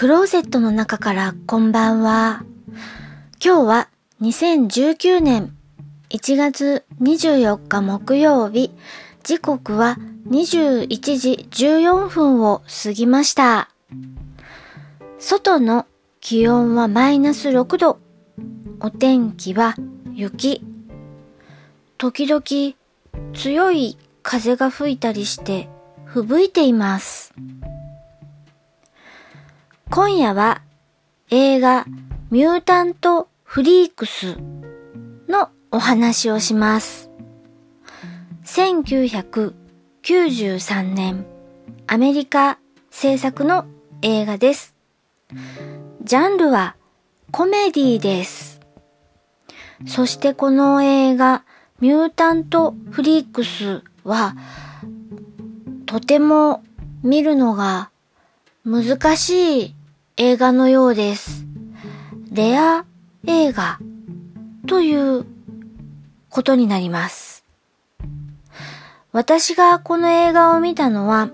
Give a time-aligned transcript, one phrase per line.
[0.00, 2.42] クローゼットの中からこんばんは。
[3.44, 3.88] 今日は
[4.22, 5.54] 2019年
[6.08, 8.72] 1月24日木曜日、
[9.24, 9.98] 時刻は
[10.30, 13.68] 21時14分を過ぎました。
[15.18, 15.84] 外の
[16.22, 17.98] 気温はマイナス6度。
[18.80, 19.74] お天気は
[20.14, 20.62] 雪。
[21.98, 25.68] 時々強い風が吹いたりして
[26.06, 27.34] 吹雪いています。
[29.92, 30.62] 今夜は
[31.30, 31.84] 映画
[32.30, 34.36] ミュータントフリークス
[35.28, 37.10] のお話をします。
[38.44, 41.26] 1993年
[41.88, 42.60] アメリカ
[42.92, 43.66] 制作の
[44.02, 44.76] 映画です。
[46.04, 46.76] ジャンルは
[47.32, 48.60] コメディです。
[49.88, 51.44] そしてこの映画
[51.80, 54.36] ミュータントフリークスは
[55.86, 56.62] とても
[57.02, 57.90] 見るのが
[58.64, 59.74] 難しい
[60.22, 61.46] 映画のようです。
[62.30, 62.84] レア
[63.26, 63.78] 映画
[64.66, 65.24] という
[66.28, 67.42] ことになります。
[69.12, 71.30] 私がこの映画を見たのは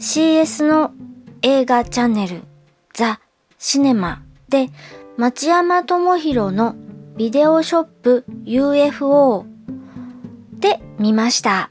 [0.00, 0.92] CS の
[1.42, 2.42] 映画チャンネル
[2.94, 3.20] ザ・
[3.60, 4.68] シネマで
[5.16, 6.74] 町山智博の
[7.16, 9.46] ビデオショップ UFO
[10.58, 11.70] で見ました。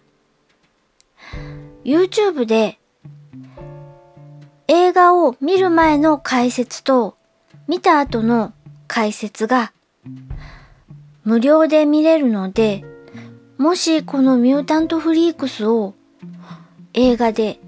[1.83, 2.79] YouTube で
[4.71, 7.17] 映画を見る前の解説と
[7.67, 8.53] 見た後の
[8.87, 9.73] 解説が
[11.23, 12.85] 無料で見れるので、
[13.57, 15.95] もしこのミュータントフリークスを
[16.93, 17.59] 映画で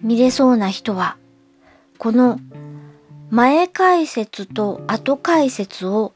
[0.00, 1.18] 見れそうな人は、
[1.98, 2.40] この
[3.28, 6.14] 前解説と後解説を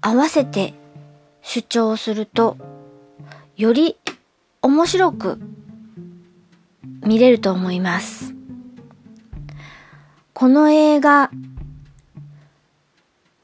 [0.00, 0.72] 合わせて
[1.42, 2.56] 主張すると、
[3.58, 3.98] より
[4.62, 5.40] 面白く
[7.02, 8.33] 見れると思います。
[10.34, 11.30] この映画、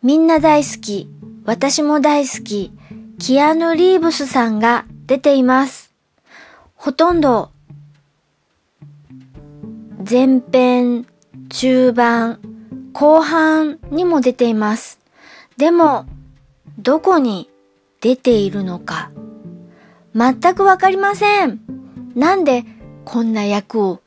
[0.02, 1.08] みんな大好き、
[1.44, 2.72] 私も大好き、
[3.16, 5.94] キアヌ・リーブスさんが出ています。
[6.74, 7.52] ほとんど、
[9.98, 11.06] 前編、
[11.48, 12.40] 中盤、
[12.92, 14.98] 後半にも出ています。
[15.58, 16.06] でも、
[16.76, 17.48] どこに
[18.00, 19.12] 出ているのか、
[20.12, 21.60] 全くわかりません。
[22.16, 22.64] なんで
[23.04, 24.00] こんな役を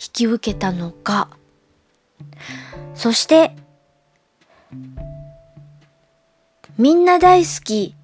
[0.00, 1.28] 引き受けたのか。
[2.94, 3.54] そして、
[6.78, 7.94] みんな大好き、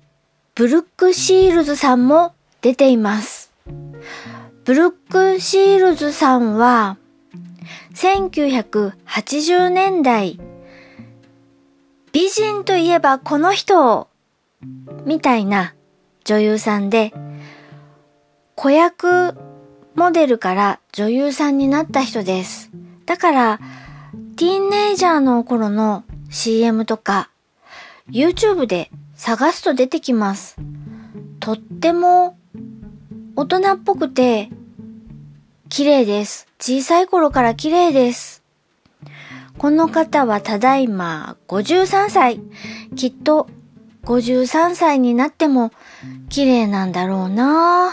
[0.55, 3.53] ブルック・シールズさんも出ています。
[4.65, 6.97] ブルック・シールズさんは、
[7.95, 10.39] 1980年代、
[12.13, 14.09] 美人といえばこの人、
[15.05, 15.75] みたいな
[16.25, 17.13] 女優さんで、
[18.55, 19.35] 子役
[19.95, 22.71] モデルから女優さんになった人です。
[23.07, 23.61] だから、
[24.41, 27.29] ティーンネイジャーの頃の CM とか、
[28.11, 30.57] YouTube で探すと出てきます。
[31.41, 32.39] とっても
[33.37, 34.49] 大人っぽくて
[35.69, 36.49] 綺麗です。
[36.59, 38.43] 小さい頃から綺麗です。
[39.59, 42.41] この方はただいま53歳。
[42.97, 43.47] きっと
[44.05, 45.71] 53歳になっても
[46.31, 47.93] 綺麗なんだろうな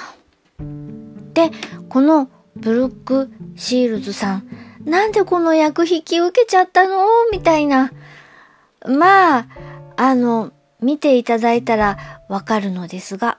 [1.33, 1.51] で、
[1.89, 4.47] このブルック・シールズさん、
[4.87, 7.05] なんでこの役引き受けちゃったの？
[7.31, 7.91] みたいな。
[8.85, 9.47] まあ、
[9.97, 11.97] あの、見ていただいたら
[12.29, 13.37] わかるのですが。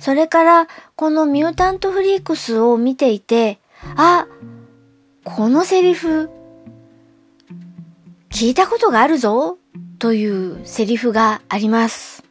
[0.00, 3.58] それから、このミュータントフリークスを見ていて、
[3.96, 4.26] あ、
[5.22, 6.30] このセリフ、
[8.30, 9.58] 聞いたことがあるぞ？
[9.98, 12.24] というセリフがあります。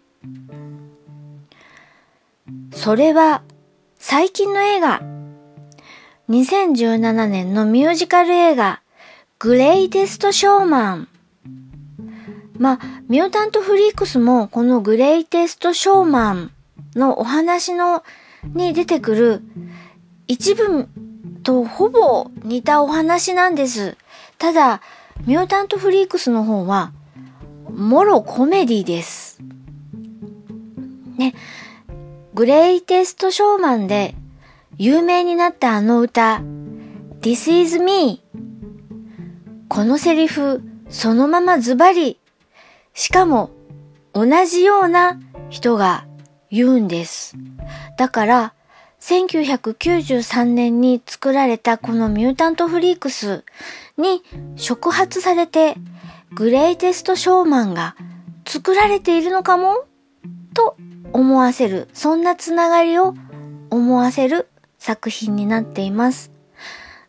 [2.74, 3.44] それは、
[4.00, 5.02] 最近の映画、
[6.30, 8.82] 2017年のミュージカル映画、
[9.38, 11.08] グレイテストショーマン。
[12.58, 16.52] まあ、ミュータントフリークスもこのグレイテストショーマン
[16.96, 18.04] のお話の
[18.44, 19.42] に出てくる
[20.28, 20.88] 一部
[21.44, 23.96] とほぼ似たお話なんです。
[24.40, 24.82] ただ、
[25.28, 26.92] ミュータントフリークスの方は、
[27.70, 29.40] もろコメディです。
[31.18, 31.36] ね、
[32.34, 34.16] グレイテストショーマンで
[34.78, 36.42] 有名になったあの歌、
[37.22, 38.22] This is me
[39.70, 42.20] このセリフ、そのままズバリ、
[42.94, 43.52] しかも
[44.14, 45.18] 同じような
[45.50, 46.06] 人が
[46.52, 47.38] 言うんです。
[47.98, 48.54] だから、
[49.00, 53.46] 1993年に作られたこのミュータントフリークス
[53.98, 54.24] に
[54.58, 55.76] 触発されて、
[56.34, 57.96] グレイテストショーマンが
[58.46, 59.86] 作られているのかも？
[60.54, 60.76] と
[61.14, 63.14] 思わせる、そんなつながりを
[63.70, 64.50] 思わせる
[64.86, 66.32] 作品になっています。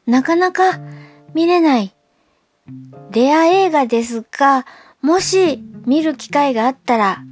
[0.07, 0.81] なかなか
[1.35, 1.95] 見れない
[3.11, 4.65] レア映画ですが、
[5.03, 7.23] もし見る機会があったら、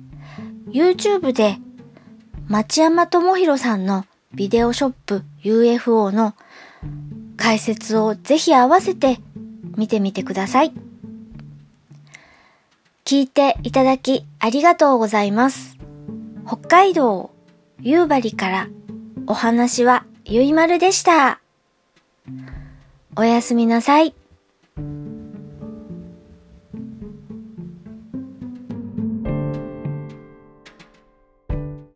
[0.68, 1.56] YouTube で
[2.46, 4.04] 町山智博さんの
[4.34, 6.34] ビデオショップ UFO の
[7.38, 9.20] 解説をぜひ合わせて
[9.76, 10.72] 見てみてください。
[13.06, 15.78] 聞いていただきありがとうございます。
[16.46, 17.30] 北海道
[17.80, 18.68] 夕張から
[19.26, 21.40] お話はゆいまるでした。
[23.14, 24.14] おやすみなさい。